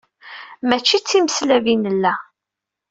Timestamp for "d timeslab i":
0.99-1.75